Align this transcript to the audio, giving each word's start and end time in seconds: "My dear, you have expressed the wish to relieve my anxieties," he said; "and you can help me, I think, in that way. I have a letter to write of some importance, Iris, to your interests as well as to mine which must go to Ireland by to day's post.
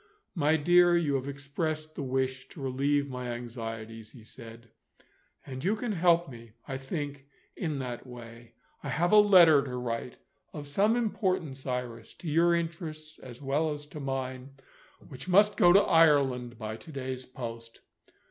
"My 0.33 0.55
dear, 0.57 0.97
you 0.97 1.13
have 1.13 1.27
expressed 1.27 1.93
the 1.93 2.01
wish 2.01 2.47
to 2.47 2.59
relieve 2.59 3.07
my 3.07 3.29
anxieties," 3.33 4.13
he 4.13 4.23
said; 4.23 4.71
"and 5.45 5.63
you 5.63 5.75
can 5.75 5.91
help 5.91 6.27
me, 6.27 6.53
I 6.67 6.75
think, 6.79 7.27
in 7.55 7.77
that 7.77 8.07
way. 8.07 8.55
I 8.81 8.89
have 8.89 9.11
a 9.11 9.17
letter 9.19 9.61
to 9.61 9.77
write 9.77 10.17
of 10.53 10.65
some 10.67 10.95
importance, 10.95 11.67
Iris, 11.67 12.15
to 12.15 12.27
your 12.27 12.55
interests 12.55 13.19
as 13.19 13.43
well 13.43 13.71
as 13.71 13.85
to 13.93 13.99
mine 13.99 14.55
which 15.07 15.29
must 15.29 15.55
go 15.55 15.71
to 15.71 15.81
Ireland 15.81 16.57
by 16.57 16.77
to 16.77 16.91
day's 16.91 17.27
post. 17.27 17.81